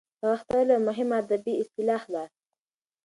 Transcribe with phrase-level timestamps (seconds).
[0.27, 2.23] رغښتواله یوه مهمه ادبي اصطلاح ده.